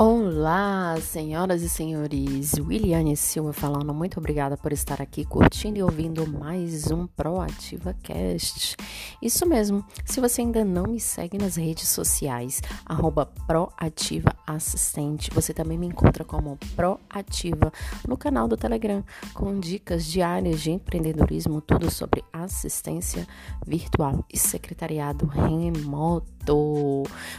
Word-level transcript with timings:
Olá, 0.00 0.96
senhoras 1.00 1.60
e 1.60 1.68
senhores, 1.68 2.52
Williane 2.54 3.16
Silva 3.16 3.52
falando, 3.52 3.92
muito 3.92 4.18
obrigada 4.18 4.56
por 4.56 4.72
estar 4.72 5.02
aqui 5.02 5.24
curtindo 5.24 5.76
e 5.76 5.82
ouvindo 5.82 6.24
mais 6.24 6.88
um 6.88 7.04
Proativa 7.04 7.92
Cast. 8.00 8.76
Isso 9.20 9.44
mesmo, 9.44 9.84
se 10.04 10.20
você 10.20 10.42
ainda 10.42 10.64
não 10.64 10.84
me 10.84 11.00
segue 11.00 11.36
nas 11.36 11.56
redes 11.56 11.88
sociais, 11.88 12.62
arroba 12.86 13.26
Proativa 13.26 14.32
Assistente, 14.46 15.32
você 15.34 15.52
também 15.52 15.76
me 15.76 15.88
encontra 15.88 16.24
como 16.24 16.56
Proativa 16.76 17.72
no 18.06 18.16
canal 18.16 18.46
do 18.46 18.56
Telegram, 18.56 19.04
com 19.34 19.58
dicas 19.58 20.04
diárias 20.06 20.60
de 20.60 20.70
empreendedorismo, 20.70 21.60
tudo 21.60 21.90
sobre 21.90 22.22
assistência 22.32 23.26
virtual 23.66 24.24
e 24.32 24.38
secretariado 24.38 25.26
remoto. 25.26 26.37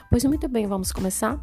Pois 0.09 0.23
muito 0.23 0.47
bem, 0.47 0.67
vamos 0.67 0.91
começar? 0.91 1.39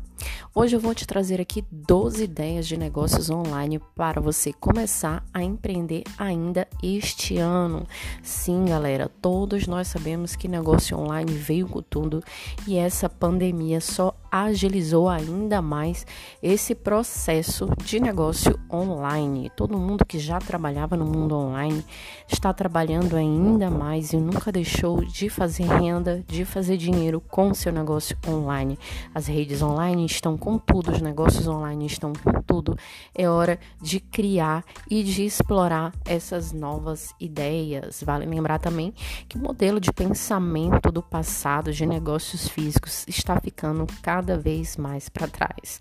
Hoje 0.54 0.74
eu 0.74 0.80
vou 0.80 0.94
te 0.94 1.06
trazer 1.06 1.40
aqui 1.40 1.64
12 1.70 2.24
ideias 2.24 2.66
de 2.66 2.76
negócios 2.76 3.28
online 3.28 3.78
para 3.94 4.20
você 4.20 4.52
começar 4.52 5.24
a 5.34 5.42
empreender 5.42 6.02
ainda 6.16 6.66
este 6.82 7.36
ano. 7.38 7.86
Sim, 8.22 8.66
galera, 8.66 9.10
todos 9.20 9.66
nós 9.66 9.88
sabemos 9.88 10.34
que 10.34 10.48
negócio 10.48 10.96
online 10.96 11.32
veio 11.32 11.68
com 11.68 11.82
tudo 11.82 12.22
e 12.66 12.76
essa 12.76 13.08
pandemia 13.08 13.80
só 13.80 14.16
agilizou 14.30 15.08
ainda 15.08 15.60
mais 15.60 16.06
esse 16.42 16.74
processo 16.74 17.68
de 17.84 18.00
negócio 18.00 18.58
online. 18.72 19.50
Todo 19.54 19.78
mundo 19.78 20.04
que 20.04 20.18
já 20.18 20.38
trabalhava 20.38 20.96
no 20.96 21.04
mundo 21.04 21.34
online 21.34 21.84
está 22.30 22.52
trabalhando 22.52 23.16
ainda 23.16 23.70
mais 23.70 24.12
e 24.12 24.16
nunca 24.16 24.50
deixou 24.50 25.04
de 25.04 25.28
fazer 25.28 25.64
renda, 25.64 26.24
de 26.26 26.45
fazer 26.45 26.76
dinheiro 26.76 27.20
com 27.20 27.52
seu 27.57 27.73
negócio 27.73 28.16
online. 28.26 28.79
As 29.15 29.26
redes 29.26 29.62
online 29.62 30.07
estão 30.07 30.37
com 30.37 30.59
tudo, 30.59 30.93
os 30.93 31.01
negócios 31.01 31.49
online 31.49 31.87
estão 31.87 32.13
com 32.13 32.43
tudo. 32.43 32.76
É 33.15 33.29
hora 33.29 33.59
de 33.80 33.98
criar 33.98 34.65
e 34.90 35.02
de 35.02 35.24
explorar 35.24 35.93
essas 36.04 36.52
novas 36.52 37.15
ideias. 37.18 38.02
Vale 38.04 38.26
lembrar 38.26 38.59
também 38.59 38.93
que 39.29 39.37
o 39.37 39.40
modelo 39.40 39.80
de 39.80 39.93
pensamento 39.93 40.93
do 40.93 41.02
passado 41.02 41.73
de 41.73 41.87
negócios 41.87 42.48
físicos 42.48 43.04
está 43.09 43.40
ficando 43.40 43.87
cada 44.02 44.38
vez 44.38 44.76
mais 44.76 45.09
para 45.09 45.26
trás. 45.26 45.80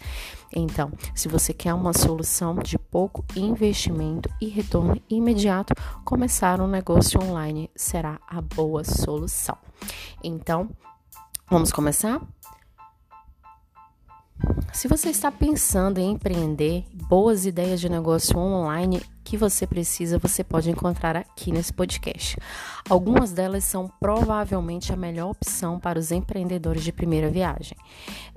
Então, 0.55 0.91
se 1.13 1.27
você 1.27 1.53
quer 1.53 1.73
uma 1.73 1.91
solução 1.91 2.55
de 2.55 2.77
pouco 2.77 3.25
investimento 3.35 4.29
e 4.39 4.47
retorno 4.47 5.01
imediato, 5.09 5.73
começar 6.05 6.61
um 6.61 6.67
negócio 6.67 7.21
online 7.21 7.69
será 7.75 8.19
a 8.27 8.39
boa 8.41 8.83
solução. 8.83 9.57
Então, 10.23 10.69
vamos 11.49 11.71
começar? 11.71 12.21
Se 14.75 14.89
você 14.89 15.07
está 15.07 15.31
pensando 15.31 15.99
em 15.99 16.11
empreender, 16.11 16.83
boas 16.93 17.45
ideias 17.45 17.79
de 17.79 17.87
negócio 17.87 18.37
online 18.37 19.01
que 19.23 19.37
você 19.37 19.65
precisa, 19.65 20.19
você 20.19 20.43
pode 20.43 20.69
encontrar 20.69 21.15
aqui 21.15 21.49
nesse 21.49 21.71
podcast. 21.71 22.37
Algumas 22.89 23.31
delas 23.31 23.63
são 23.63 23.89
provavelmente 24.01 24.91
a 24.91 24.97
melhor 24.97 25.31
opção 25.31 25.79
para 25.79 25.97
os 25.97 26.11
empreendedores 26.11 26.83
de 26.83 26.91
primeira 26.91 27.29
viagem. 27.29 27.77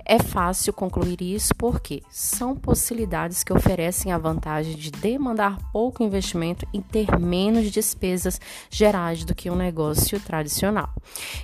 É 0.05 0.17
fácil 0.17 0.71
concluir 0.71 1.21
isso 1.21 1.53
porque 1.55 2.01
são 2.09 2.55
possibilidades 2.55 3.43
que 3.43 3.51
oferecem 3.51 4.13
a 4.13 4.17
vantagem 4.17 4.77
de 4.77 4.91
demandar 4.91 5.57
pouco 5.73 6.01
investimento 6.03 6.65
e 6.73 6.81
ter 6.81 7.19
menos 7.19 7.69
despesas 7.69 8.39
gerais 8.69 9.25
do 9.25 9.35
que 9.35 9.49
um 9.49 9.55
negócio 9.57 10.17
tradicional. 10.21 10.89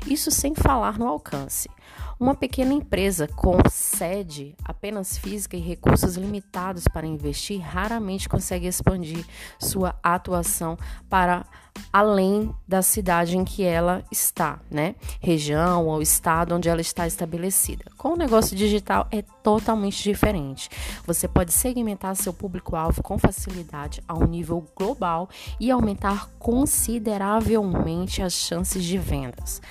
Isso 0.07 0.31
sem 0.31 0.55
falar 0.55 0.97
no 0.97 1.05
alcance. 1.05 1.69
Uma 2.17 2.33
pequena 2.33 2.73
empresa 2.73 3.27
com 3.27 3.57
sede 3.69 4.55
apenas 4.63 5.17
física 5.17 5.57
e 5.57 5.59
recursos 5.59 6.15
limitados 6.15 6.87
para 6.87 7.05
investir 7.05 7.59
raramente 7.59 8.29
consegue 8.29 8.67
expandir 8.67 9.25
sua 9.59 9.99
atuação 10.01 10.77
para 11.09 11.45
além 11.91 12.55
da 12.65 12.81
cidade 12.81 13.37
em 13.37 13.43
que 13.43 13.63
ela 13.63 14.01
está, 14.09 14.61
né? 14.71 14.95
Região 15.19 15.87
ou 15.87 16.01
estado 16.01 16.55
onde 16.55 16.69
ela 16.69 16.79
está 16.79 17.05
estabelecida. 17.05 17.83
Com 17.97 18.13
o 18.13 18.17
negócio 18.17 18.55
digital 18.55 19.09
é 19.11 19.21
totalmente 19.21 20.01
diferente. 20.01 20.69
Você 21.05 21.27
pode 21.27 21.51
segmentar 21.51 22.15
seu 22.15 22.33
público-alvo 22.33 23.03
com 23.03 23.17
facilidade 23.17 24.01
a 24.07 24.13
um 24.13 24.25
nível 24.25 24.65
global 24.73 25.29
e 25.59 25.69
aumentar 25.69 26.29
consideravelmente 26.39 28.21
as 28.21 28.31
chances 28.31 28.85
de 28.85 28.97
vendas. 28.97 29.61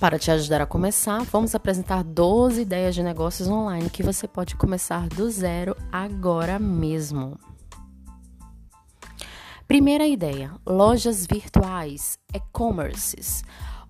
Para 0.00 0.18
te 0.18 0.30
ajudar 0.30 0.60
a 0.60 0.66
começar, 0.66 1.22
vamos 1.24 1.54
apresentar 1.54 2.02
12 2.02 2.62
ideias 2.62 2.94
de 2.94 3.02
negócios 3.02 3.48
online 3.48 3.88
que 3.88 4.02
você 4.02 4.26
pode 4.26 4.56
começar 4.56 5.08
do 5.08 5.30
zero 5.30 5.76
agora 5.92 6.58
mesmo. 6.58 7.38
Primeira 9.68 10.06
ideia: 10.06 10.52
lojas 10.66 11.26
virtuais, 11.26 12.18
e-commerces. 12.34 13.44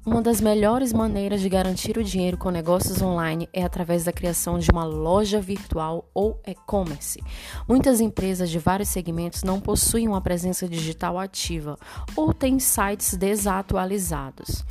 Uma 0.05 0.21
das 0.21 0.41
melhores 0.41 0.93
maneiras 0.93 1.41
de 1.41 1.49
garantir 1.49 1.97
o 1.97 2.03
dinheiro 2.03 2.37
com 2.37 2.51
negócios 2.51 3.01
online 3.01 3.49
é 3.53 3.63
através 3.63 4.03
da 4.03 4.13
criação 4.13 4.59
de 4.59 4.69
uma 4.69 4.85
loja 4.85 5.41
virtual 5.41 6.11
ou 6.13 6.41
e-commerce. 6.45 7.21
Muitas 7.69 8.01
empresas 8.01 8.51
de 8.51 8.59
vários 8.59 8.89
segmentos 8.89 9.45
não 9.45 9.61
possuem 9.61 10.09
uma 10.09 10.21
presença 10.21 10.69
digital 10.69 11.21
ativa 11.21 11.79
ou 12.17 12.35
têm 12.35 12.59
sites 12.59 13.15
desatualizados 13.15 14.65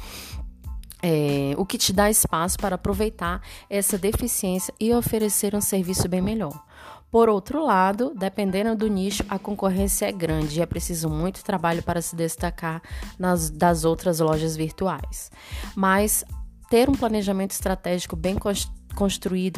é, 1.01 1.53
o 1.57 1.65
que 1.65 1.77
te 1.77 1.91
dá 1.91 2.09
espaço 2.09 2.57
para 2.57 2.75
aproveitar 2.75 3.41
essa 3.69 3.97
deficiência 3.97 4.73
e 4.79 4.93
oferecer 4.93 5.55
um 5.55 5.61
serviço 5.61 6.07
bem 6.07 6.21
melhor. 6.21 6.63
Por 7.11 7.27
outro 7.27 7.65
lado, 7.65 8.13
dependendo 8.15 8.73
do 8.73 8.87
nicho, 8.87 9.23
a 9.27 9.37
concorrência 9.37 10.05
é 10.05 10.11
grande 10.13 10.59
e 10.59 10.61
é 10.61 10.65
preciso 10.65 11.09
muito 11.09 11.43
trabalho 11.43 11.83
para 11.83 12.01
se 12.01 12.15
destacar 12.15 12.81
nas, 13.19 13.49
das 13.49 13.83
outras 13.83 14.21
lojas 14.21 14.55
virtuais. 14.55 15.29
Mas 15.75 16.23
ter 16.69 16.89
um 16.89 16.93
planejamento 16.93 17.51
estratégico 17.51 18.15
bem 18.15 18.35
construído 18.35 18.80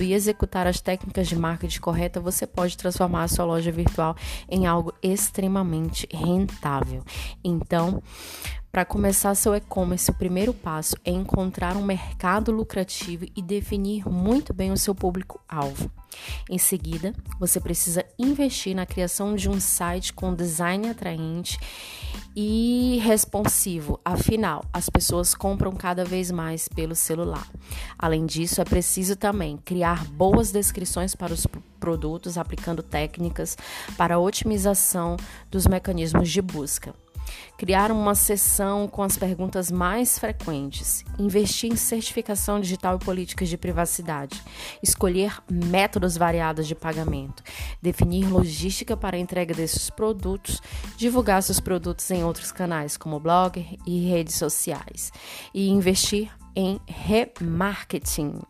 e 0.03 0.13
executar 0.13 0.67
as 0.67 0.79
técnicas 0.79 1.27
de 1.27 1.35
marketing 1.35 1.79
correta, 1.79 2.19
você 2.19 2.47
pode 2.47 2.77
transformar 2.77 3.23
a 3.23 3.27
sua 3.27 3.45
loja 3.45 3.71
virtual 3.71 4.15
em 4.49 4.65
algo 4.65 4.93
extremamente 5.01 6.07
rentável. 6.11 7.03
Então, 7.43 8.01
para 8.71 8.85
começar 8.85 9.35
seu 9.35 9.53
e-commerce, 9.53 10.09
o 10.09 10.15
primeiro 10.15 10.53
passo 10.53 10.95
é 11.05 11.11
encontrar 11.11 11.77
um 11.77 11.83
mercado 11.83 12.51
lucrativo 12.51 13.25
e 13.35 13.41
definir 13.41 14.09
muito 14.09 14.53
bem 14.53 14.71
o 14.71 14.77
seu 14.77 14.95
público-alvo. 14.95 15.91
Em 16.49 16.57
seguida, 16.57 17.13
você 17.39 17.59
precisa 17.59 18.05
investir 18.17 18.75
na 18.75 18.85
criação 18.85 19.35
de 19.35 19.49
um 19.49 19.59
site 19.59 20.13
com 20.13 20.33
design 20.33 20.89
atraente 20.89 21.57
e 22.35 22.99
responsivo. 23.03 23.99
Afinal, 24.03 24.63
as 24.73 24.89
pessoas 24.89 25.35
compram 25.35 25.71
cada 25.71 26.03
vez 26.03 26.31
mais 26.31 26.67
pelo 26.67 26.95
celular. 26.95 27.47
Além 27.97 28.25
disso, 28.25 28.61
é 28.61 28.65
preciso 28.65 29.15
também 29.15 29.57
criar 29.57 30.05
boas 30.05 30.51
descrições 30.51 31.15
para 31.15 31.33
os 31.33 31.45
produtos, 31.79 32.37
aplicando 32.37 32.81
técnicas 32.81 33.57
para 33.97 34.19
otimização 34.19 35.17
dos 35.51 35.67
mecanismos 35.67 36.29
de 36.29 36.41
busca 36.41 37.02
criar 37.57 37.91
uma 37.91 38.15
sessão 38.15 38.87
com 38.87 39.03
as 39.03 39.17
perguntas 39.17 39.71
mais 39.71 40.17
frequentes, 40.19 41.03
investir 41.17 41.71
em 41.71 41.75
certificação 41.75 42.59
digital 42.59 42.97
e 42.97 43.05
políticas 43.05 43.49
de 43.49 43.57
privacidade, 43.57 44.41
escolher 44.81 45.41
métodos 45.49 46.17
variados 46.17 46.67
de 46.67 46.75
pagamento, 46.75 47.43
definir 47.81 48.29
logística 48.29 48.97
para 48.97 49.15
a 49.15 49.19
entrega 49.19 49.53
desses 49.53 49.89
produtos, 49.89 50.61
divulgar 50.97 51.41
seus 51.43 51.59
produtos 51.59 52.09
em 52.11 52.23
outros 52.23 52.51
canais 52.51 52.97
como 52.97 53.19
blog 53.19 53.79
e 53.85 54.09
redes 54.09 54.35
sociais 54.35 55.11
e 55.53 55.69
investir 55.69 56.31
em 56.55 56.79
remarketing. 56.87 58.41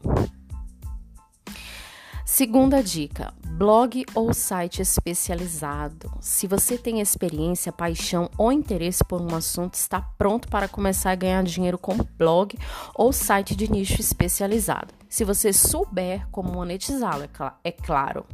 Segunda 2.25 2.81
dica: 2.81 3.33
blog 3.55 4.03
ou 4.15 4.33
site 4.33 4.81
especializado. 4.81 6.11
Se 6.19 6.47
você 6.47 6.77
tem 6.77 6.99
experiência, 6.99 7.71
paixão 7.71 8.29
ou 8.37 8.51
interesse 8.51 9.03
por 9.03 9.21
um 9.21 9.35
assunto, 9.35 9.75
está 9.75 10.01
pronto 10.01 10.47
para 10.47 10.67
começar 10.67 11.11
a 11.11 11.15
ganhar 11.15 11.43
dinheiro 11.43 11.77
com 11.77 11.95
blog 12.17 12.57
ou 12.95 13.13
site 13.13 13.55
de 13.55 13.71
nicho 13.71 14.01
especializado. 14.01 14.93
Se 15.07 15.23
você 15.23 15.53
souber 15.53 16.27
como 16.31 16.51
monetizá-lo, 16.51 17.23
é, 17.23 17.29
é 17.63 17.71
claro. 17.71 18.25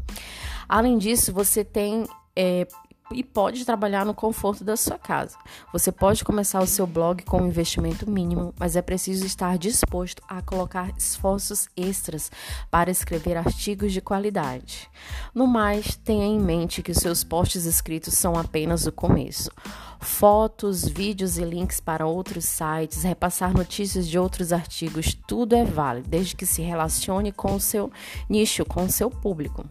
Além 0.68 0.98
disso, 0.98 1.34
você 1.34 1.66
tem 1.66 2.08
é, 2.34 2.66
e 3.12 3.24
pode 3.24 3.66
trabalhar 3.66 4.06
no 4.06 4.14
conforto 4.14 4.64
da 4.64 4.78
sua 4.78 4.98
casa. 4.98 5.38
Você 5.74 5.92
pode 5.92 6.24
começar 6.24 6.62
o 6.62 6.68
seu 6.68 6.86
blog 6.86 7.24
com 7.24 7.42
um 7.42 7.48
investimento 7.48 8.10
mínimo, 8.10 8.54
mas 8.60 8.76
é 8.76 8.82
preciso 8.82 9.26
estar 9.26 9.58
disposto 9.58 10.22
a 10.28 10.42
colocar 10.42 10.92
esforços 10.98 11.68
extras 11.76 12.32
para 12.70 12.92
escrever 12.92 13.38
artigos 13.38 13.92
de 13.92 14.02
qualidade. 14.02 14.90
No 15.34 15.48
mais, 15.48 15.96
tenha 15.96 16.26
em 16.26 16.40
mente 16.40 16.84
que 16.84 16.92
os 16.92 16.98
seus 16.98 17.24
posts 17.24 17.66
escritos 17.66 18.14
são 18.14 18.36
apenas 18.36 18.86
o 18.86 18.92
começo. 18.92 19.50
Fotos, 20.00 20.88
vídeos 20.88 21.38
e 21.38 21.44
links 21.44 21.80
para 21.80 22.06
outros 22.06 22.46
sites, 22.46 23.04
repassar 23.04 23.54
notícias 23.54 24.08
de 24.08 24.18
outros 24.18 24.54
artigos, 24.54 25.14
tudo 25.28 25.56
é 25.56 25.66
válido, 25.66 26.08
desde 26.08 26.36
que 26.36 26.46
se 26.46 26.62
relacione 26.62 27.32
com 27.32 27.56
o 27.56 27.60
seu 27.60 27.92
nicho, 28.30 28.64
com 28.64 28.86
o 28.86 28.92
seu 28.92 29.10
público. 29.10 29.66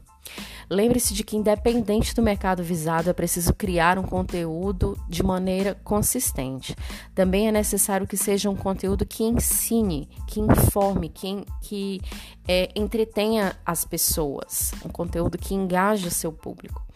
Lembre-se 0.71 1.15
de 1.15 1.25
que, 1.25 1.37
independente 1.37 2.15
do 2.15 2.23
mercado 2.23 2.63
visado, 2.63 3.09
é 3.09 3.13
preciso 3.13 3.55
criar 3.55 3.99
um 3.99 4.03
conteúdo 4.03 4.99
de 5.09 5.23
maneira 5.23 5.75
consistente. 5.83 6.77
Também 7.15 7.49
é 7.49 7.53
necessário 7.53 8.07
que 8.07 8.17
seja 8.17 8.51
um 8.51 8.57
conteúdo 8.57 9.07
que 9.07 9.25
ensine, 9.25 10.09
que 10.27 10.41
informe, 10.41 11.09
que, 11.09 11.45
que 11.63 12.01
é, 12.47 12.71
entretenha 12.77 13.57
as 13.65 13.85
pessoas, 13.85 14.73
um 14.85 14.89
conteúdo 14.89 15.39
que 15.39 15.55
engaje 15.55 16.07
o 16.07 16.11
seu 16.11 16.33
público. 16.33 16.87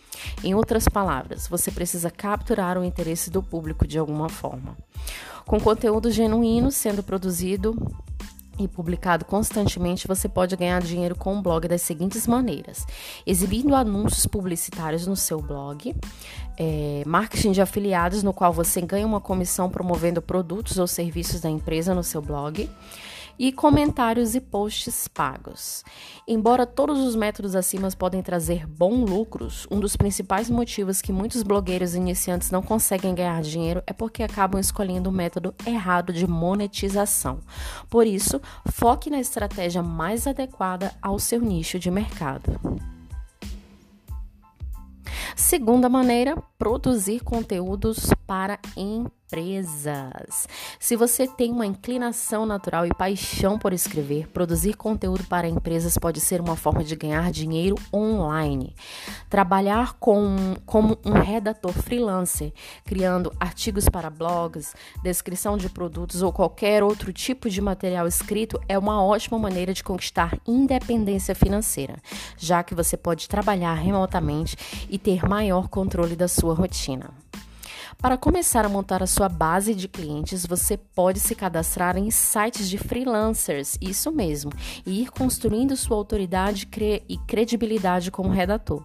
Em 0.45 0.55
outras 0.55 0.87
palavras, 0.87 1.49
você 1.49 1.71
precisa 1.71 2.11
capturar 2.11 2.77
o 2.77 2.85
interesse 2.85 3.31
do 3.31 3.43
público 3.43 3.87
de 3.87 3.99
alguma 3.99 4.29
forma. 4.29 4.77
Com 5.47 5.59
conteúdo 5.59 6.11
genuíno 6.11 6.71
sendo 6.71 7.03
produzido 7.03 7.75
e 8.59 8.69
publicado 8.69 9.25
constantemente, 9.25 10.07
você 10.07 10.29
pode 10.29 10.57
ganhar 10.57 10.81
dinheiro 10.83 11.17
com 11.17 11.37
o 11.37 11.43
blog 11.43 11.67
das 11.69 11.83
seguintes 11.83 12.27
maneiras: 12.27 12.87
exibindo 13.27 13.75
anúncios 13.75 14.27
publicitários 14.27 15.07
no 15.07 15.17
seu 15.17 15.41
blog, 15.41 15.95
é, 16.57 17.03
marketing 17.07 17.53
de 17.53 17.61
afiliados, 17.61 18.23
no 18.23 18.33
qual 18.33 18.53
você 18.53 18.81
ganha 18.81 19.07
uma 19.07 19.21
comissão 19.21 19.71
promovendo 19.71 20.21
produtos 20.21 20.79
ou 20.79 20.87
serviços 20.87 21.41
da 21.41 21.51
empresa 21.51 21.95
no 21.95 22.03
seu 22.03 22.21
blog 22.21 22.69
e 23.39 23.53
comentários 23.53 24.35
e 24.35 24.41
posts 24.41 25.09
pagos. 25.09 25.85
Embora 26.27 26.67
todos 26.67 27.01
os 27.01 27.15
métodos 27.15 27.55
acima 27.55 27.89
podem 27.99 28.23
trazer 28.23 28.67
bons 28.67 29.09
lucros, 29.09 29.67
um 29.71 29.81
dos 29.81 29.97
principais 29.97 30.49
motivos 30.49 31.03
que 31.03 31.13
muitos 31.13 31.43
blogueiros 31.43 31.95
iniciantes 31.95 32.51
não 32.51 32.63
conseguem 32.63 33.15
ganhar 33.15 33.43
dinheiro 33.43 33.83
é 33.87 33.93
porque 33.93 34.23
acabam 34.23 34.61
escolhendo 34.61 35.11
o 35.11 35.13
método 35.13 35.55
errado 35.67 36.13
de 36.13 36.27
monetização. 36.27 37.41
Por 37.89 38.07
isso, 38.07 38.41
foque 38.71 39.11
na 39.11 39.21
estratégia 39.21 39.83
mais 39.83 40.27
adequada 40.27 40.93
ao 41.01 41.19
seu 41.19 41.41
nicho 41.41 41.79
de 41.79 41.91
mercado. 41.91 42.59
Segunda 45.35 45.89
maneira, 45.89 46.37
produzir 46.59 47.21
conteúdos 47.21 48.11
para 48.27 48.59
empresas 48.77 49.22
empresas. 49.33 50.47
Se 50.79 50.95
você 50.95 51.27
tem 51.27 51.51
uma 51.51 51.65
inclinação 51.65 52.45
natural 52.45 52.85
e 52.87 52.91
paixão 52.91 53.59
por 53.59 53.73
escrever, 53.73 54.29
produzir 54.29 54.75
conteúdo 54.75 55.25
para 55.25 55.49
empresas 55.49 55.97
pode 55.97 56.21
ser 56.21 56.41
uma 56.41 56.55
forma 56.55 56.85
de 56.85 56.95
ganhar 56.95 57.31
dinheiro 57.31 57.77
online. 57.93 58.75
Trabalhar 59.31 59.95
com, 59.95 60.55
como 60.67 60.99
um 61.05 61.13
redator 61.13 61.73
freelancer, 61.73 62.53
criando 62.85 63.33
artigos 63.41 63.89
para 63.89 64.11
blogs, 64.11 64.75
descrição 65.03 65.57
de 65.57 65.71
produtos 65.71 66.21
ou 66.23 66.31
qualquer 66.31 66.83
outro 66.83 67.11
tipo 67.13 67.49
de 67.49 67.61
material 67.61 68.07
escrito 68.07 68.61
é 68.69 68.79
uma 68.79 69.03
ótima 69.03 69.39
maneira 69.39 69.73
de 69.73 69.83
conquistar 69.83 70.39
independência 70.47 71.35
financeira, 71.35 71.97
já 72.37 72.63
que 72.63 72.75
você 72.75 72.99
pode 72.99 73.29
trabalhar 73.29 73.75
remotamente 73.75 74.57
e 74.91 74.99
ter 74.99 75.27
maior 75.27 75.69
controle 75.69 76.15
da 76.15 76.29
sua 76.29 76.53
rotina. 76.55 77.23
Para 78.03 78.19
começar 78.19 78.67
a 78.67 78.69
montar 78.69 79.01
a 79.01 79.07
sua 79.07 79.29
base 79.29 79.77
de 79.77 79.87
clientes, 79.87 80.45
você 80.45 80.77
pode 80.77 81.21
se 81.21 81.37
cadastrar 81.37 81.97
em 81.97 82.11
sites 82.11 82.69
de 82.69 82.77
freelancers, 82.77 83.79
isso 83.81 84.11
mesmo, 84.11 84.51
e 84.85 85.03
ir 85.03 85.11
construindo 85.13 85.77
sua 85.77 85.99
autoridade 85.99 86.69
e 87.09 87.17
credibilidade 87.29 88.11
como 88.11 88.29
redator. 88.29 88.83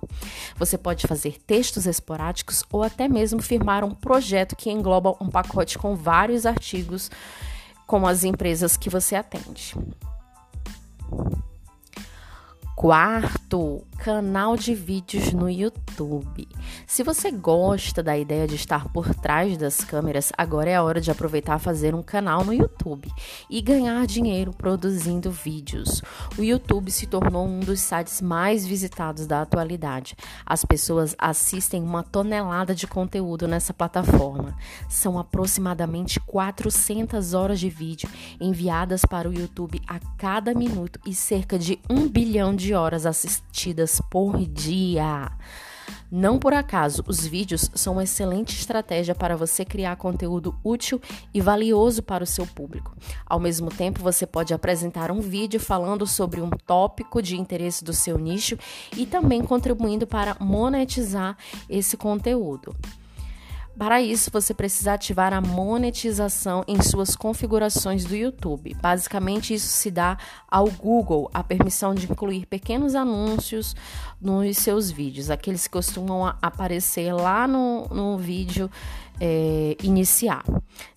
Você 0.55 0.77
pode 0.77 1.07
fazer 1.07 1.39
textos 1.47 1.87
esporádicos 1.87 2.63
ou 2.71 2.83
até 2.83 3.07
mesmo 3.07 3.41
firmar 3.41 3.83
um 3.83 3.89
projeto 3.89 4.55
que 4.55 4.69
engloba 4.69 5.17
um 5.19 5.29
pacote 5.29 5.79
com 5.79 5.95
vários 5.95 6.45
artigos 6.45 7.09
com 7.87 8.05
as 8.05 8.23
empresas 8.23 8.77
que 8.77 8.87
você 8.87 9.15
atende. 9.15 9.73
Quarto, 12.75 13.83
canal 13.97 14.55
de 14.55 14.75
vídeos 14.75 15.33
no 15.33 15.49
YouTube. 15.49 16.47
Se 16.85 17.03
você 17.03 17.31
gosta 17.31 18.03
da 18.03 18.17
ideia 18.17 18.47
de 18.47 18.55
estar 18.55 18.87
por 18.89 19.13
trás 19.15 19.57
das 19.57 19.83
câmeras, 19.83 20.31
agora 20.37 20.69
é 20.69 20.75
a 20.75 20.83
hora 20.83 21.01
de 21.01 21.09
aproveitar 21.09 21.59
fazer 21.59 21.95
um 21.95 22.03
canal 22.03 22.43
no 22.43 22.53
YouTube 22.53 23.11
e 23.49 23.61
ganhar 23.61 24.05
dinheiro 24.05 24.51
produzindo 24.53 25.31
vídeos. 25.31 26.01
O 26.37 26.43
YouTube 26.43 26.91
se 26.91 27.07
tornou 27.07 27.45
um 27.47 27.59
dos 27.59 27.79
sites 27.79 28.21
mais 28.21 28.65
visitados 28.65 29.25
da 29.25 29.41
atualidade. 29.41 30.15
As 30.45 30.63
pessoas 30.63 31.15
assistem 31.17 31.81
uma 31.81 32.03
tonelada 32.03 32.75
de 32.75 32.87
conteúdo 32.87 33.47
nessa 33.47 33.73
plataforma. 33.73 34.55
São 34.89 35.17
aproximadamente 35.17 36.19
400 36.19 37.33
horas 37.33 37.59
de 37.59 37.69
vídeo 37.69 38.09
enviadas 38.39 39.03
para 39.03 39.29
o 39.29 39.33
YouTube 39.33 39.81
a 39.87 39.99
cada 40.17 40.53
minuto 40.53 40.99
e 41.05 41.13
cerca 41.13 41.57
de 41.57 41.79
um 41.89 42.07
bilhão 42.07 42.55
de 42.55 42.73
horas 42.73 43.05
assistidas 43.05 44.01
por 44.09 44.37
dia. 44.45 45.31
Não 46.11 46.39
por 46.39 46.53
acaso, 46.53 47.03
os 47.07 47.25
vídeos 47.25 47.69
são 47.75 47.93
uma 47.93 48.03
excelente 48.03 48.55
estratégia 48.57 49.13
para 49.13 49.35
você 49.35 49.65
criar 49.65 49.95
conteúdo 49.97 50.55
útil 50.63 51.01
e 51.33 51.41
valioso 51.41 52.01
para 52.01 52.23
o 52.23 52.27
seu 52.27 52.45
público. 52.45 52.95
Ao 53.25 53.39
mesmo 53.39 53.69
tempo, 53.69 54.01
você 54.01 54.25
pode 54.25 54.53
apresentar 54.53 55.11
um 55.11 55.19
vídeo 55.19 55.59
falando 55.59 56.07
sobre 56.07 56.41
um 56.41 56.49
tópico 56.49 57.21
de 57.21 57.37
interesse 57.37 57.83
do 57.83 57.93
seu 57.93 58.17
nicho 58.17 58.57
e 58.95 59.05
também 59.05 59.41
contribuindo 59.43 60.07
para 60.07 60.37
monetizar 60.39 61.37
esse 61.69 61.97
conteúdo. 61.97 62.75
Para 63.77 64.01
isso, 64.01 64.31
você 64.31 64.55
precisa 64.55 64.93
ativar 64.93 65.31
a 65.33 65.39
monetização 65.39 66.63
em 66.67 66.81
suas 66.81 67.15
configurações 67.15 68.03
do 68.05 68.15
YouTube. 68.15 68.75
Basicamente, 68.81 69.53
isso 69.53 69.67
se 69.67 69.91
dá 69.91 70.17
ao 70.49 70.67
Google 70.71 71.29
a 71.31 71.43
permissão 71.43 71.93
de 71.93 72.11
incluir 72.11 72.47
pequenos 72.47 72.95
anúncios 72.95 73.75
nos 74.19 74.57
seus 74.57 74.89
vídeos, 74.89 75.29
aqueles 75.29 75.67
que 75.67 75.73
costumam 75.73 76.25
aparecer 76.41 77.13
lá 77.13 77.47
no, 77.47 77.87
no 77.89 78.17
vídeo 78.17 78.67
é, 79.21 79.77
inicial. 79.83 80.43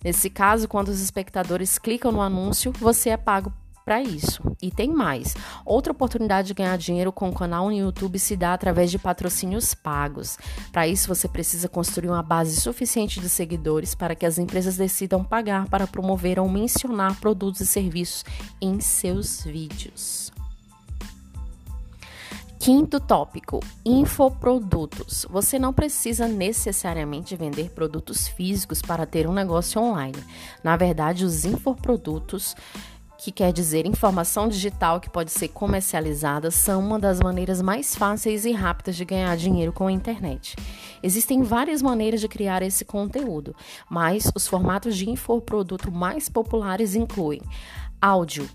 Nesse 0.03 0.27
caso, 0.29 0.67
quando 0.67 0.87
os 0.87 1.01
espectadores 1.01 1.77
clicam 1.77 2.11
no 2.11 2.19
anúncio, 2.19 2.71
você 2.79 3.11
é 3.11 3.17
pago 3.17 3.53
para 3.83 4.01
isso. 4.01 4.41
E 4.61 4.71
tem 4.71 4.89
mais. 4.89 5.35
Outra 5.65 5.91
oportunidade 5.91 6.49
de 6.49 6.53
ganhar 6.53 6.77
dinheiro 6.77 7.11
com 7.11 7.29
o 7.29 7.33
canal 7.33 7.65
no 7.65 7.73
YouTube 7.73 8.19
se 8.19 8.35
dá 8.35 8.53
através 8.53 8.91
de 8.91 8.99
patrocínios 8.99 9.73
pagos. 9.73 10.37
Para 10.71 10.87
isso, 10.87 11.07
você 11.07 11.27
precisa 11.27 11.67
construir 11.67 12.09
uma 12.09 12.23
base 12.23 12.59
suficiente 12.59 13.19
de 13.19 13.29
seguidores 13.29 13.95
para 13.95 14.15
que 14.15 14.25
as 14.25 14.37
empresas 14.37 14.77
decidam 14.77 15.23
pagar 15.23 15.67
para 15.67 15.87
promover 15.87 16.39
ou 16.39 16.47
mencionar 16.47 17.19
produtos 17.19 17.61
e 17.61 17.65
serviços 17.65 18.23
em 18.61 18.79
seus 18.79 19.43
vídeos. 19.43 20.31
Quinto 22.61 22.99
tópico: 22.99 23.59
infoprodutos. 23.83 25.25
Você 25.31 25.57
não 25.57 25.73
precisa 25.73 26.27
necessariamente 26.27 27.35
vender 27.35 27.71
produtos 27.71 28.27
físicos 28.27 28.83
para 28.83 29.07
ter 29.07 29.27
um 29.27 29.33
negócio 29.33 29.81
online. 29.81 30.23
Na 30.63 30.77
verdade, 30.77 31.25
os 31.25 31.43
infoprodutos 31.43 32.55
que 33.21 33.31
quer 33.31 33.53
dizer 33.53 33.85
informação 33.85 34.47
digital 34.47 34.99
que 34.99 35.07
pode 35.07 35.29
ser 35.29 35.49
comercializada, 35.49 36.49
são 36.49 36.79
uma 36.83 36.97
das 36.97 37.19
maneiras 37.19 37.61
mais 37.61 37.95
fáceis 37.95 38.45
e 38.45 38.51
rápidas 38.51 38.95
de 38.95 39.05
ganhar 39.05 39.37
dinheiro 39.37 39.71
com 39.71 39.85
a 39.85 39.91
internet. 39.91 40.55
Existem 41.03 41.43
várias 41.43 41.83
maneiras 41.83 42.19
de 42.19 42.27
criar 42.27 42.63
esse 42.63 42.83
conteúdo, 42.83 43.55
mas 43.87 44.31
os 44.35 44.47
formatos 44.47 44.97
de 44.97 45.07
infoproduto 45.07 45.91
mais 45.91 46.29
populares 46.29 46.95
incluem 46.95 47.41
áudio, 48.01 48.49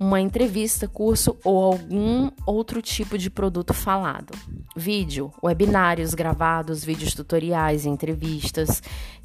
uma 0.00 0.18
entrevista, 0.18 0.88
curso 0.88 1.36
ou 1.44 1.62
algum 1.62 2.30
outro 2.46 2.80
tipo 2.80 3.18
de 3.18 3.28
produto 3.28 3.74
falado. 3.74 4.32
Vídeo, 4.74 5.30
webinários 5.44 6.14
gravados, 6.14 6.82
vídeos 6.82 7.14
tutoriais, 7.14 7.84
entrevistas, 7.84 8.82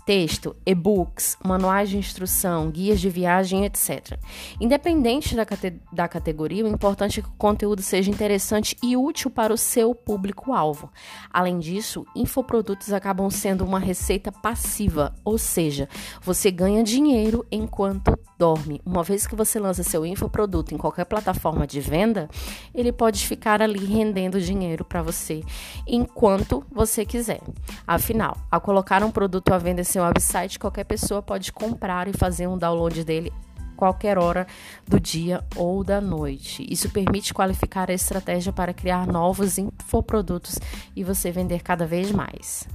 texto, 0.07 0.55
e-books, 0.65 1.37
manuais 1.43 1.89
de 1.89 1.97
instrução, 1.97 2.71
guias 2.71 3.01
de 3.01 3.09
viagem, 3.09 3.65
etc. 3.65 4.17
Independente 4.57 5.35
da, 5.35 5.45
cate 5.45 5.81
da 5.91 6.07
categoria, 6.07 6.63
o 6.63 6.69
importante 6.69 7.19
é 7.19 7.23
que 7.23 7.27
o 7.27 7.33
conteúdo 7.33 7.81
seja 7.81 8.09
interessante 8.09 8.77
e 8.81 8.95
útil 8.95 9.29
para 9.29 9.53
o 9.53 9.57
seu 9.57 9.93
público-alvo. 9.93 10.89
Além 11.29 11.59
disso, 11.59 12.05
infoprodutos 12.15 12.93
acabam 12.93 13.29
sendo 13.29 13.65
uma 13.65 13.79
receita 13.79 14.31
passiva, 14.31 15.13
ou 15.25 15.37
seja, 15.37 15.89
você 16.21 16.49
ganha 16.49 16.85
dinheiro 16.85 17.45
enquanto 17.51 18.17
dorme. 18.37 18.81
Uma 18.85 19.03
vez 19.03 19.27
que 19.27 19.35
você 19.35 19.59
lança 19.59 19.83
seu 19.83 20.05
infoproduto 20.05 20.73
em 20.73 20.77
qualquer 20.77 21.05
plataforma 21.05 21.67
de 21.67 21.81
venda, 21.81 22.29
ele 22.73 22.93
pode 22.93 23.27
ficar 23.27 23.61
ali 23.61 23.83
rendendo 23.83 24.39
dinheiro 24.39 24.85
para 24.85 25.01
você 25.01 25.43
enquanto 25.85 26.63
você 26.71 27.05
quiser. 27.05 27.41
Afinal, 27.85 28.37
ao 28.49 28.61
colocar 28.61 29.03
um 29.03 29.11
produto 29.11 29.53
à 29.53 29.57
venda 29.57 29.81
em 29.81 29.83
seu 29.97 30.03
website, 30.03 30.59
qualquer 30.59 30.83
pessoa 30.83 31.23
pode 31.23 31.51
comprar 31.51 32.07
e 32.07 32.13
fazer 32.13 32.45
um 32.45 32.57
download 32.57 33.03
dele 33.03 33.33
qualquer 33.75 34.17
hora 34.17 34.45
do 34.87 34.99
dia 34.99 35.43
ou 35.55 35.83
da 35.83 35.99
noite. 35.99 36.65
Isso 36.69 36.89
permite 36.89 37.33
qualificar 37.33 37.89
a 37.89 37.93
estratégia 37.93 38.53
para 38.53 38.73
criar 38.73 39.07
novos 39.07 39.57
infoprodutos 39.57 40.59
e 40.95 41.03
você 41.03 41.31
vender 41.31 41.61
cada 41.61 41.85
vez 41.85 42.11
mais. 42.11 42.67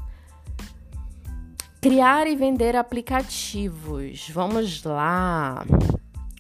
Criar 1.81 2.26
e 2.26 2.37
vender 2.37 2.76
aplicativos. 2.76 4.29
Vamos 4.29 4.83
lá. 4.85 5.64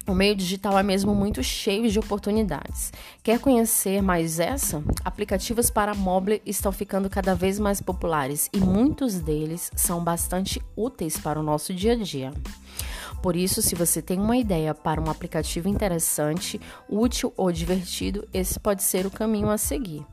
O 0.06 0.14
meio 0.14 0.34
digital 0.34 0.76
é 0.78 0.82
mesmo 0.82 1.14
muito 1.14 1.42
cheio 1.44 1.88
de 1.88 1.98
oportunidades. 1.98 2.92
Quer 3.22 3.38
conhecer 3.38 4.02
mais 4.02 4.40
essa? 4.40 4.82
Aplicativos 5.04 5.70
para 5.70 5.94
mobile 5.94 6.42
estão 6.44 6.72
ficando 6.72 7.08
cada 7.08 7.36
vez 7.36 7.60
mais 7.60 7.80
populares 7.80 8.50
e 8.52 8.58
muitos 8.58 9.20
deles 9.20 9.70
são 9.76 10.02
bastante 10.02 10.60
úteis 10.76 11.16
para 11.16 11.38
o 11.38 11.42
nosso 11.42 11.72
dia 11.72 11.92
a 11.92 11.96
dia. 11.96 12.32
Por 13.20 13.36
isso, 13.36 13.60
se 13.62 13.74
você 13.74 14.00
tem 14.00 14.18
uma 14.18 14.36
ideia 14.36 14.74
para 14.74 15.00
um 15.00 15.10
aplicativo 15.10 15.68
interessante, 15.68 16.60
útil 16.88 17.32
ou 17.36 17.52
divertido, 17.52 18.26
esse 18.32 18.58
pode 18.58 18.82
ser 18.82 19.06
o 19.06 19.10
caminho 19.10 19.50
a 19.50 19.58
seguir. 19.58 20.04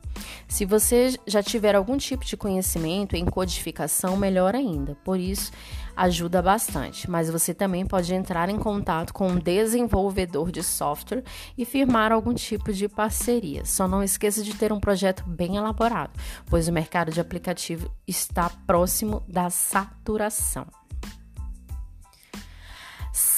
Se 0.48 0.64
você 0.64 1.18
já 1.26 1.42
tiver 1.42 1.74
algum 1.74 1.96
tipo 1.96 2.24
de 2.24 2.36
conhecimento 2.36 3.14
em 3.14 3.24
codificação, 3.24 4.16
melhor 4.16 4.54
ainda. 4.54 4.96
Por 5.04 5.18
isso, 5.18 5.52
ajuda 5.96 6.42
bastante. 6.42 7.08
Mas 7.10 7.30
você 7.30 7.54
também 7.54 7.86
pode 7.86 8.12
entrar 8.14 8.48
em 8.48 8.58
contato 8.58 9.12
com 9.12 9.28
um 9.28 9.38
desenvolvedor 9.38 10.50
de 10.50 10.62
software 10.62 11.22
e 11.56 11.64
firmar 11.64 12.12
algum 12.12 12.34
tipo 12.34 12.72
de 12.72 12.88
parceria. 12.88 13.64
Só 13.64 13.86
não 13.86 14.02
esqueça 14.02 14.42
de 14.42 14.54
ter 14.54 14.72
um 14.72 14.80
projeto 14.80 15.24
bem 15.26 15.56
elaborado, 15.56 16.12
pois 16.46 16.68
o 16.68 16.72
mercado 16.72 17.12
de 17.12 17.20
aplicativo 17.20 17.90
está 18.06 18.50
próximo 18.66 19.22
da 19.28 19.50
saturação. 19.50 20.79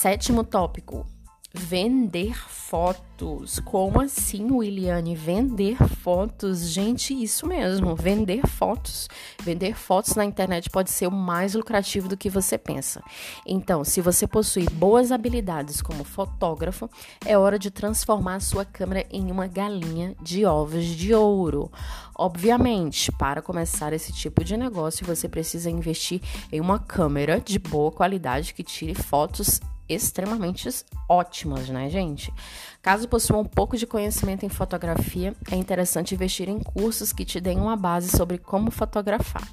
Sétimo 0.03 0.43
tópico: 0.43 1.07
vender 1.55 2.35
fotos. 2.35 3.61
Como 3.61 4.01
assim, 4.01 4.51
Williane? 4.51 5.15
Vender 5.15 5.77
fotos? 5.77 6.67
Gente, 6.71 7.15
isso 7.15 7.47
mesmo, 7.47 7.95
vender 7.95 8.45
fotos. 8.45 9.09
Vender 9.41 9.77
fotos 9.77 10.17
na 10.17 10.25
internet 10.25 10.69
pode 10.71 10.91
ser 10.91 11.07
o 11.07 11.13
mais 11.13 11.55
lucrativo 11.55 12.09
do 12.09 12.17
que 12.17 12.29
você 12.29 12.59
pensa. 12.59 13.01
Então, 13.47 13.85
se 13.85 14.01
você 14.01 14.27
possui 14.27 14.65
boas 14.71 15.13
habilidades 15.13 15.81
como 15.81 16.03
fotógrafo, 16.03 16.91
é 17.25 17.39
hora 17.39 17.57
de 17.57 17.71
transformar 17.71 18.35
a 18.35 18.41
sua 18.41 18.65
câmera 18.65 19.07
em 19.09 19.31
uma 19.31 19.47
galinha 19.47 20.17
de 20.21 20.45
ovos 20.45 20.85
de 20.85 21.15
ouro. 21.15 21.71
Obviamente, 22.13 23.13
para 23.13 23.41
começar 23.41 23.93
esse 23.93 24.13
tipo 24.13 24.43
de 24.43 24.57
negócio, 24.57 25.07
você 25.07 25.29
precisa 25.29 25.71
investir 25.71 26.21
em 26.51 26.61
uma 26.61 26.81
câmera 26.81 27.41
de 27.41 27.61
boa 27.61 27.93
qualidade 27.93 28.53
que 28.53 28.65
tire 28.65 28.97
fotos 28.97 29.61
extremamente 29.89 30.69
ótimas, 31.09 31.69
né, 31.69 31.89
gente? 31.89 32.33
Caso 32.81 33.09
possua 33.09 33.39
um 33.39 33.45
pouco 33.45 33.77
de 33.77 33.87
conhecimento 33.87 34.45
em 34.45 34.49
fotografia, 34.49 35.35
é 35.51 35.57
interessante 35.57 36.15
investir 36.15 36.49
em 36.49 36.59
cursos 36.59 37.13
que 37.13 37.25
te 37.25 37.41
deem 37.41 37.59
uma 37.59 37.77
base 37.77 38.17
sobre 38.17 38.39
como 38.39 38.71
fotografar. 38.71 39.47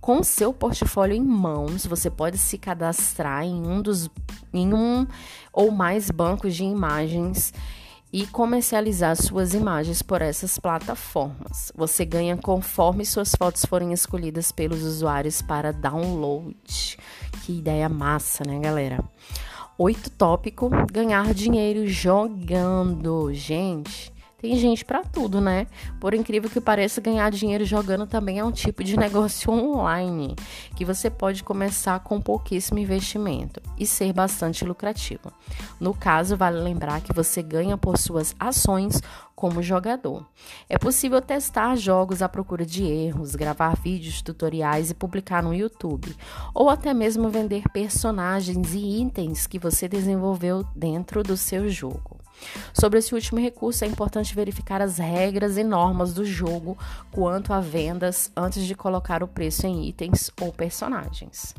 Com 0.00 0.22
seu 0.22 0.52
portfólio 0.52 1.14
em 1.14 1.22
mãos, 1.22 1.84
você 1.84 2.08
pode 2.08 2.38
se 2.38 2.56
cadastrar 2.56 3.44
em 3.44 3.66
um 3.66 3.82
dos 3.82 4.08
em 4.52 4.72
um 4.72 5.06
ou 5.52 5.70
mais 5.70 6.10
bancos 6.10 6.56
de 6.56 6.64
imagens 6.64 7.52
e 8.12 8.26
comercializar 8.26 9.16
suas 9.16 9.54
imagens 9.54 10.02
por 10.02 10.20
essas 10.20 10.58
plataformas. 10.58 11.72
Você 11.76 12.04
ganha 12.04 12.36
conforme 12.36 13.04
suas 13.04 13.34
fotos 13.34 13.64
forem 13.64 13.92
escolhidas 13.92 14.50
pelos 14.50 14.82
usuários 14.82 15.40
para 15.40 15.72
download. 15.72 16.98
Que 17.44 17.58
ideia 17.58 17.88
massa, 17.88 18.44
né, 18.44 18.58
galera? 18.58 19.02
Oito 19.78 20.10
tópico: 20.10 20.68
ganhar 20.92 21.32
dinheiro 21.32 21.86
jogando. 21.86 23.32
Gente, 23.32 24.12
tem 24.40 24.56
gente 24.56 24.84
para 24.84 25.02
tudo, 25.02 25.40
né? 25.40 25.66
Por 26.00 26.14
incrível 26.14 26.48
que 26.48 26.60
pareça, 26.60 27.00
ganhar 27.00 27.30
dinheiro 27.30 27.64
jogando 27.64 28.06
também 28.06 28.38
é 28.38 28.44
um 28.44 28.50
tipo 28.50 28.82
de 28.82 28.96
negócio 28.98 29.52
online 29.52 30.34
que 30.74 30.84
você 30.84 31.10
pode 31.10 31.44
começar 31.44 32.00
com 32.00 32.20
pouquíssimo 32.20 32.78
investimento 32.78 33.60
e 33.78 33.86
ser 33.86 34.12
bastante 34.12 34.64
lucrativo. 34.64 35.30
No 35.78 35.92
caso, 35.92 36.36
vale 36.36 36.58
lembrar 36.58 37.00
que 37.02 37.12
você 37.12 37.42
ganha 37.42 37.76
por 37.76 37.98
suas 37.98 38.34
ações 38.38 39.02
como 39.40 39.62
jogador. 39.62 40.26
É 40.68 40.76
possível 40.76 41.18
testar 41.22 41.74
jogos 41.74 42.20
à 42.20 42.28
procura 42.28 42.66
de 42.66 42.84
erros, 42.84 43.34
gravar 43.34 43.74
vídeos 43.74 44.20
tutoriais 44.20 44.90
e 44.90 44.94
publicar 44.94 45.42
no 45.42 45.54
YouTube, 45.54 46.14
ou 46.52 46.68
até 46.68 46.92
mesmo 46.92 47.30
vender 47.30 47.62
personagens 47.72 48.74
e 48.74 49.00
itens 49.00 49.46
que 49.46 49.58
você 49.58 49.88
desenvolveu 49.88 50.62
dentro 50.76 51.22
do 51.22 51.38
seu 51.38 51.70
jogo. 51.70 52.20
Sobre 52.74 52.98
esse 52.98 53.14
último 53.14 53.40
recurso, 53.40 53.82
é 53.82 53.88
importante 53.88 54.34
verificar 54.34 54.82
as 54.82 54.98
regras 54.98 55.56
e 55.56 55.64
normas 55.64 56.12
do 56.12 56.24
jogo 56.24 56.76
quanto 57.10 57.54
a 57.54 57.60
vendas 57.60 58.30
antes 58.36 58.66
de 58.66 58.74
colocar 58.74 59.22
o 59.22 59.28
preço 59.28 59.66
em 59.66 59.88
itens 59.88 60.30
ou 60.38 60.52
personagens. 60.52 61.54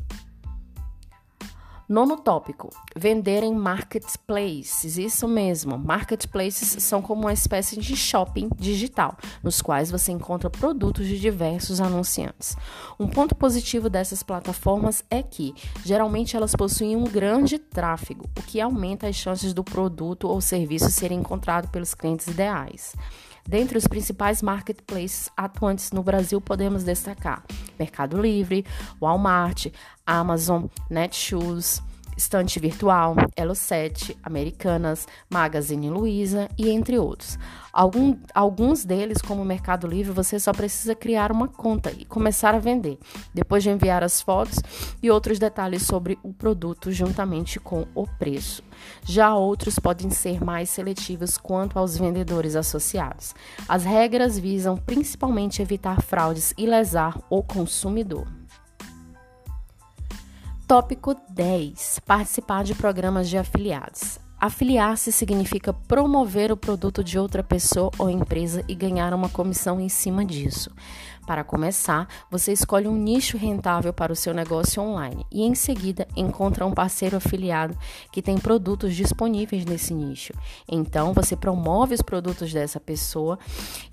Nono 1.92 2.16
tópico: 2.16 2.70
vender 2.96 3.42
em 3.42 3.54
marketplaces. 3.54 4.96
Isso 4.96 5.28
mesmo, 5.28 5.76
marketplaces 5.76 6.82
são 6.82 7.02
como 7.02 7.20
uma 7.20 7.34
espécie 7.34 7.78
de 7.78 7.94
shopping 7.94 8.48
digital, 8.56 9.14
nos 9.42 9.60
quais 9.60 9.90
você 9.90 10.10
encontra 10.10 10.48
produtos 10.48 11.06
de 11.06 11.20
diversos 11.20 11.82
anunciantes. 11.82 12.56
Um 12.98 13.06
ponto 13.06 13.34
positivo 13.34 13.90
dessas 13.90 14.22
plataformas 14.22 15.04
é 15.10 15.22
que, 15.22 15.54
geralmente, 15.84 16.34
elas 16.34 16.56
possuem 16.56 16.96
um 16.96 17.04
grande 17.04 17.58
tráfego, 17.58 18.24
o 18.38 18.42
que 18.42 18.58
aumenta 18.58 19.06
as 19.06 19.16
chances 19.16 19.52
do 19.52 19.62
produto 19.62 20.28
ou 20.28 20.40
serviço 20.40 20.90
ser 20.90 21.12
encontrado 21.12 21.68
pelos 21.68 21.92
clientes 21.92 22.26
ideais. 22.26 22.94
Dentre 23.46 23.76
os 23.76 23.86
principais 23.86 24.40
marketplaces 24.42 25.30
atuantes 25.36 25.90
no 25.92 26.02
Brasil, 26.02 26.40
podemos 26.40 26.84
destacar 26.84 27.44
Mercado 27.78 28.20
Livre, 28.20 28.64
Walmart, 29.00 29.66
Amazon, 30.06 30.68
Netshoes, 30.88 31.82
Estante 32.16 32.58
Virtual, 32.60 33.14
Elo7, 33.36 34.16
Americanas, 34.22 35.06
Magazine 35.30 35.90
Luiza 35.90 36.48
e 36.58 36.70
entre 36.70 36.98
outros. 36.98 37.38
Algum, 37.72 38.16
alguns 38.34 38.84
deles, 38.84 39.22
como 39.22 39.42
o 39.42 39.44
Mercado 39.44 39.86
Livre, 39.86 40.12
você 40.12 40.38
só 40.38 40.52
precisa 40.52 40.94
criar 40.94 41.32
uma 41.32 41.48
conta 41.48 41.90
e 41.90 42.04
começar 42.04 42.54
a 42.54 42.58
vender, 42.58 42.98
depois 43.32 43.62
de 43.62 43.70
enviar 43.70 44.04
as 44.04 44.20
fotos 44.20 44.58
e 45.02 45.10
outros 45.10 45.38
detalhes 45.38 45.82
sobre 45.82 46.18
o 46.22 46.32
produto 46.34 46.92
juntamente 46.92 47.58
com 47.58 47.86
o 47.94 48.06
preço. 48.06 48.62
Já 49.04 49.34
outros 49.34 49.78
podem 49.78 50.10
ser 50.10 50.44
mais 50.44 50.68
seletivos 50.68 51.38
quanto 51.38 51.78
aos 51.78 51.96
vendedores 51.96 52.56
associados. 52.56 53.34
As 53.66 53.84
regras 53.84 54.38
visam 54.38 54.76
principalmente 54.76 55.62
evitar 55.62 56.02
fraudes 56.02 56.52
e 56.58 56.66
lesar 56.66 57.18
o 57.30 57.42
consumidor. 57.42 58.41
Tópico 60.72 61.14
10: 61.28 62.00
Participar 62.06 62.64
de 62.64 62.74
programas 62.74 63.28
de 63.28 63.36
afiliados. 63.36 64.18
Afiliar-se 64.40 65.12
significa 65.12 65.70
promover 65.70 66.50
o 66.50 66.56
produto 66.56 67.04
de 67.04 67.18
outra 67.18 67.42
pessoa 67.42 67.90
ou 67.98 68.08
empresa 68.08 68.64
e 68.66 68.74
ganhar 68.74 69.12
uma 69.12 69.28
comissão 69.28 69.78
em 69.78 69.90
cima 69.90 70.24
disso. 70.24 70.70
Para 71.26 71.44
começar, 71.44 72.08
você 72.28 72.52
escolhe 72.52 72.88
um 72.88 72.96
nicho 72.96 73.36
rentável 73.36 73.92
para 73.92 74.12
o 74.12 74.16
seu 74.16 74.34
negócio 74.34 74.82
online 74.82 75.24
e, 75.30 75.42
em 75.42 75.54
seguida, 75.54 76.06
encontra 76.16 76.66
um 76.66 76.72
parceiro 76.72 77.16
afiliado 77.16 77.78
que 78.10 78.20
tem 78.20 78.36
produtos 78.36 78.94
disponíveis 78.96 79.64
nesse 79.64 79.94
nicho. 79.94 80.32
Então, 80.68 81.12
você 81.12 81.36
promove 81.36 81.94
os 81.94 82.02
produtos 82.02 82.52
dessa 82.52 82.80
pessoa 82.80 83.38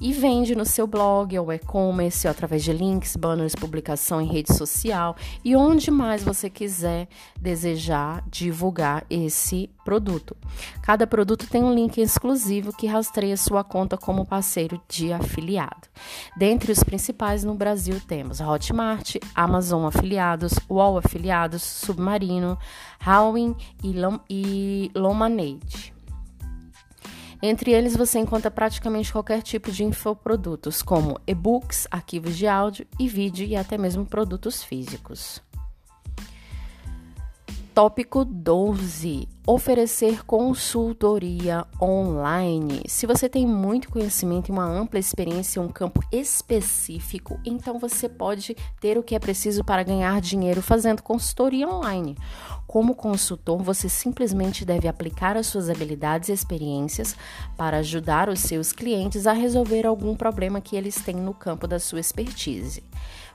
e 0.01 0.11
vende 0.11 0.55
no 0.55 0.65
seu 0.65 0.87
blog 0.87 1.37
ou 1.37 1.53
e-commerce 1.53 2.27
através 2.27 2.63
de 2.63 2.73
links, 2.73 3.15
banners, 3.15 3.53
publicação 3.53 4.19
em 4.19 4.27
rede 4.27 4.51
social 4.55 5.15
e 5.45 5.55
onde 5.55 5.91
mais 5.91 6.23
você 6.23 6.49
quiser 6.49 7.07
desejar 7.39 8.23
divulgar 8.27 9.05
esse 9.07 9.69
produto. 9.85 10.35
Cada 10.81 11.05
produto 11.05 11.47
tem 11.47 11.63
um 11.63 11.73
link 11.73 11.99
exclusivo 11.99 12.75
que 12.75 12.87
rastreia 12.87 13.37
sua 13.37 13.63
conta 13.63 13.97
como 13.97 14.25
parceiro 14.25 14.81
de 14.87 15.13
afiliado. 15.13 15.87
Dentre 16.35 16.71
os 16.71 16.83
principais 16.83 17.18
no 17.43 17.53
Brasil 17.53 17.99
temos 18.07 18.39
Hotmart, 18.39 19.17
Amazon 19.35 19.85
Afiliados, 19.85 20.53
Wall 20.69 20.99
Afiliados, 20.99 21.61
Submarino, 21.61 22.57
Howin 23.05 23.53
e, 23.83 23.91
Lom 23.91 24.19
e 24.29 24.89
Lomanade. 24.95 25.93
Entre 27.41 27.71
eles 27.71 27.95
você 27.95 28.19
encontra 28.19 28.49
praticamente 28.49 29.11
qualquer 29.11 29.41
tipo 29.41 29.69
de 29.69 29.83
infoprodutos, 29.83 30.81
como 30.81 31.19
e-books, 31.27 31.87
arquivos 31.91 32.37
de 32.37 32.47
áudio 32.47 32.87
e 32.97 33.07
vídeo 33.07 33.45
e 33.45 33.55
até 33.55 33.77
mesmo 33.77 34.05
produtos 34.05 34.63
físicos. 34.63 35.41
Tópico 37.73 38.25
12: 38.25 39.27
oferecer 39.45 40.25
consultoria 40.25 41.65
online. 41.81 42.81
Se 42.87 43.05
você 43.05 43.29
tem 43.29 43.45
muito 43.45 43.89
conhecimento 43.89 44.49
e 44.49 44.51
uma 44.51 44.65
ampla 44.65 44.99
experiência 44.99 45.59
em 45.59 45.63
um 45.63 45.69
campo 45.69 46.01
específico, 46.11 47.39
então 47.45 47.79
você 47.79 48.09
pode 48.09 48.55
ter 48.81 48.97
o 48.97 49.03
que 49.03 49.15
é 49.15 49.19
preciso 49.19 49.63
para 49.63 49.83
ganhar 49.83 50.19
dinheiro 50.19 50.61
fazendo 50.61 51.01
consultoria 51.01 51.69
online. 51.69 52.17
Como 52.67 52.93
consultor, 52.93 53.63
você 53.63 53.87
simplesmente 53.87 54.65
deve 54.65 54.87
aplicar 54.87 55.37
as 55.37 55.47
suas 55.47 55.69
habilidades 55.69 56.29
e 56.29 56.33
experiências 56.33 57.15
para 57.55 57.77
ajudar 57.77 58.29
os 58.29 58.39
seus 58.39 58.71
clientes 58.71 59.25
a 59.25 59.33
resolver 59.33 59.85
algum 59.85 60.15
problema 60.15 60.59
que 60.59 60.75
eles 60.75 60.95
têm 60.95 61.15
no 61.15 61.33
campo 61.33 61.67
da 61.67 61.79
sua 61.79 61.99
expertise. 61.99 62.83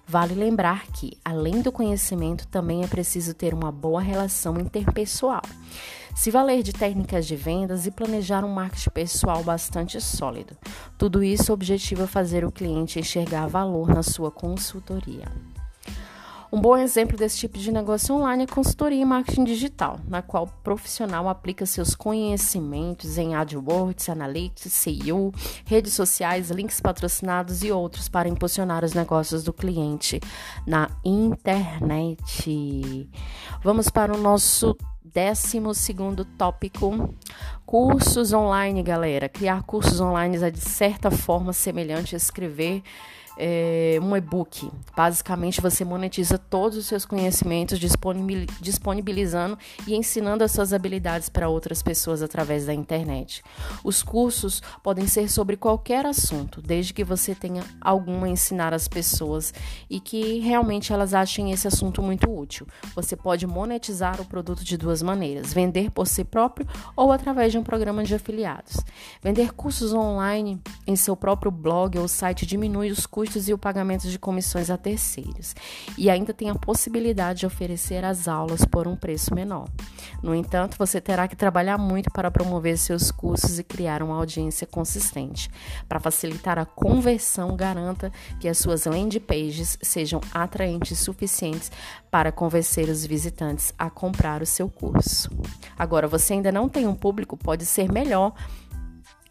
Vale 0.06 0.34
lembrar 0.34 0.86
que, 0.88 1.16
além 1.24 1.62
do 1.62 1.72
conhecimento, 1.72 2.46
também 2.48 2.84
é 2.84 2.86
preciso 2.86 3.32
ter 3.32 3.54
uma 3.54 3.72
boa 3.72 4.00
relação 4.00 4.58
interpessoal. 4.60 5.42
Se 6.14 6.30
valer 6.30 6.62
de 6.62 6.72
técnicas 6.72 7.26
de 7.26 7.34
vendas 7.34 7.86
e 7.86 7.90
planejar 7.90 8.44
um 8.44 8.52
marketing 8.52 8.90
pessoal 8.90 9.42
bastante 9.42 10.00
sólido. 10.00 10.56
Tudo 10.96 11.24
isso 11.24 11.52
objetiva 11.52 12.06
fazer 12.06 12.44
o 12.44 12.52
cliente 12.52 13.00
enxergar 13.00 13.48
valor 13.48 13.88
na 13.88 14.02
sua 14.02 14.30
consultoria. 14.30 15.24
Um 16.54 16.60
bom 16.60 16.76
exemplo 16.76 17.18
desse 17.18 17.38
tipo 17.38 17.58
de 17.58 17.72
negócio 17.72 18.14
online 18.14 18.44
é 18.44 18.46
consultoria 18.46 19.02
em 19.02 19.04
marketing 19.04 19.42
digital, 19.42 19.98
na 20.06 20.22
qual 20.22 20.44
o 20.44 20.62
profissional 20.62 21.28
aplica 21.28 21.66
seus 21.66 21.96
conhecimentos 21.96 23.18
em 23.18 23.34
AdWords, 23.34 24.08
Analytics, 24.08 24.72
SEO, 24.72 25.32
redes 25.64 25.94
sociais, 25.94 26.50
links 26.50 26.80
patrocinados 26.80 27.64
e 27.64 27.72
outros 27.72 28.08
para 28.08 28.28
impulsionar 28.28 28.84
os 28.84 28.94
negócios 28.94 29.42
do 29.42 29.52
cliente 29.52 30.20
na 30.64 30.88
internet. 31.04 33.10
Vamos 33.60 33.88
para 33.88 34.14
o 34.14 34.16
nosso 34.16 34.76
décimo 35.04 35.74
segundo 35.74 36.24
tópico, 36.24 37.12
cursos 37.64 38.32
online, 38.32 38.82
galera. 38.82 39.28
Criar 39.28 39.62
cursos 39.62 40.00
online 40.00 40.36
é 40.42 40.50
de 40.50 40.60
certa 40.60 41.10
forma 41.10 41.52
semelhante 41.52 42.14
a 42.14 42.18
escrever 42.18 42.82
é, 43.36 43.98
um 44.02 44.16
e-book. 44.16 44.70
Basicamente, 44.96 45.60
você 45.60 45.84
monetiza 45.84 46.38
todos 46.38 46.78
os 46.78 46.86
seus 46.86 47.04
conhecimentos, 47.04 47.78
disponibilizando 48.60 49.58
e 49.86 49.94
ensinando 49.94 50.44
as 50.44 50.52
suas 50.52 50.72
habilidades 50.72 51.28
para 51.28 51.48
outras 51.48 51.82
pessoas 51.82 52.22
através 52.22 52.66
da 52.66 52.74
internet. 52.74 53.42
Os 53.82 54.02
cursos 54.02 54.62
podem 54.82 55.06
ser 55.06 55.28
sobre 55.28 55.56
qualquer 55.56 56.06
assunto, 56.06 56.62
desde 56.62 56.92
que 56.92 57.04
você 57.04 57.34
tenha 57.34 57.64
algum 57.80 58.24
a 58.24 58.28
ensinar 58.28 58.72
às 58.72 58.88
pessoas 58.88 59.52
e 59.88 60.00
que 60.00 60.38
realmente 60.40 60.92
elas 60.92 61.14
achem 61.14 61.52
esse 61.52 61.66
assunto 61.66 62.02
muito 62.02 62.30
útil. 62.30 62.66
Você 62.94 63.16
pode 63.16 63.46
monetizar 63.46 64.20
o 64.20 64.24
produto 64.24 64.64
de 64.64 64.76
duas 64.76 65.02
maneiras: 65.02 65.52
vender 65.52 65.90
por 65.90 66.06
si 66.06 66.24
próprio 66.24 66.66
ou 66.96 67.10
através 67.10 67.23
de 67.50 67.58
um 67.58 67.62
programa 67.62 68.04
de 68.04 68.14
afiliados. 68.14 68.76
Vender 69.22 69.52
cursos 69.52 69.94
online 69.94 70.60
em 70.86 70.94
seu 70.94 71.16
próprio 71.16 71.50
blog 71.50 71.98
ou 71.98 72.06
site 72.06 72.44
diminui 72.44 72.90
os 72.90 73.06
custos 73.06 73.48
e 73.48 73.54
o 73.54 73.58
pagamento 73.58 74.08
de 74.08 74.18
comissões 74.18 74.68
a 74.68 74.76
terceiros, 74.76 75.54
e 75.96 76.10
ainda 76.10 76.34
tem 76.34 76.50
a 76.50 76.54
possibilidade 76.54 77.40
de 77.40 77.46
oferecer 77.46 78.04
as 78.04 78.28
aulas 78.28 78.64
por 78.64 78.86
um 78.86 78.94
preço 78.94 79.34
menor. 79.34 79.68
No 80.22 80.34
entanto, 80.34 80.76
você 80.78 81.00
terá 81.00 81.26
que 81.26 81.34
trabalhar 81.34 81.78
muito 81.78 82.10
para 82.10 82.30
promover 82.30 82.76
seus 82.76 83.10
cursos 83.10 83.58
e 83.58 83.64
criar 83.64 84.02
uma 84.02 84.16
audiência 84.16 84.66
consistente. 84.66 85.50
Para 85.88 86.00
facilitar 86.00 86.58
a 86.58 86.64
conversão, 86.64 87.56
garanta 87.56 88.12
que 88.38 88.48
as 88.48 88.58
suas 88.58 88.84
landing 88.84 89.20
pages 89.20 89.78
sejam 89.82 90.20
atraentes 90.32 90.98
suficientes 90.98 91.70
para 92.10 92.30
convencer 92.30 92.88
os 92.88 93.04
visitantes 93.04 93.72
a 93.78 93.90
comprar 93.90 94.42
o 94.42 94.46
seu 94.46 94.68
curso. 94.68 95.30
Agora, 95.76 96.06
você 96.06 96.34
ainda 96.34 96.52
não 96.52 96.68
tem 96.68 96.86
um 96.86 96.94
público, 97.04 97.36
pode 97.36 97.66
ser 97.66 97.92
melhor 97.92 98.32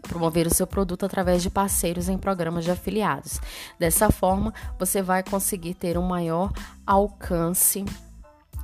promover 0.04 0.46
o 0.46 0.54
seu 0.54 0.68
produto 0.68 1.08
através 1.08 1.42
de 1.42 1.50
parceiros 1.50 2.08
em 2.08 2.20
programas 2.20 2.64
de 2.64 2.70
afiliados. 2.70 3.40
Dessa 3.80 4.12
forma, 4.12 4.54
você 4.78 5.02
vai 5.02 5.24
conseguir 5.24 5.74
ter 5.74 5.98
um 5.98 6.04
maior 6.04 6.52
alcance 6.86 7.84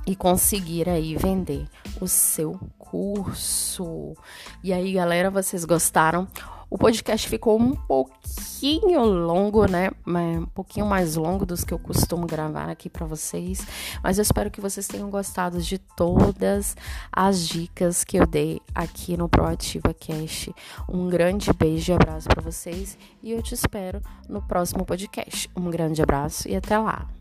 e 0.06 0.14
conseguir 0.14 0.88
aí 0.88 1.16
vender 1.16 1.66
o 2.00 2.06
seu 2.06 2.56
curso. 2.78 4.14
E 4.62 4.72
aí, 4.72 4.92
galera, 4.92 5.28
vocês 5.28 5.64
gostaram? 5.64 6.28
O 6.70 6.78
podcast 6.78 7.28
ficou 7.28 7.60
um 7.60 7.74
pouquinho 7.74 9.02
longo, 9.02 9.66
né? 9.66 9.90
Um 10.06 10.46
pouquinho 10.46 10.86
mais 10.86 11.16
longo 11.16 11.44
dos 11.44 11.64
que 11.64 11.74
eu 11.74 11.78
costumo 11.80 12.28
gravar 12.28 12.70
aqui 12.70 12.88
para 12.88 13.04
vocês. 13.04 13.66
Mas 14.04 14.18
eu 14.18 14.22
espero 14.22 14.52
que 14.52 14.60
vocês 14.60 14.86
tenham 14.86 15.10
gostado 15.10 15.60
de 15.60 15.78
todas 15.78 16.76
as 17.12 17.48
dicas 17.48 18.04
que 18.04 18.18
eu 18.18 18.26
dei 18.26 18.60
aqui 18.72 19.16
no 19.16 19.28
Proativa 19.28 19.92
Cast. 19.92 20.54
Um 20.88 21.08
grande 21.08 21.52
beijo 21.52 21.90
e 21.90 21.94
abraço 21.94 22.28
para 22.28 22.40
vocês 22.40 22.96
e 23.20 23.32
eu 23.32 23.42
te 23.42 23.52
espero 23.52 24.00
no 24.28 24.40
próximo 24.40 24.84
podcast. 24.84 25.50
Um 25.56 25.70
grande 25.70 26.00
abraço 26.00 26.48
e 26.48 26.54
até 26.54 26.78
lá. 26.78 27.19